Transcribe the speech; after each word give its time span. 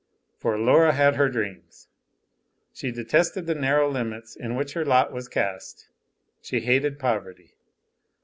For 0.35 0.57
Laura 0.57 0.93
had 0.93 1.15
her 1.17 1.29
dreams. 1.29 1.87
She 2.73 2.89
detested 2.91 3.45
the 3.45 3.53
narrow 3.53 3.87
limits 3.87 4.35
in 4.35 4.55
which 4.55 4.73
her 4.73 4.83
lot 4.83 5.13
was 5.13 5.27
cast, 5.27 5.89
she 6.41 6.61
hated 6.61 6.97
poverty. 6.97 7.53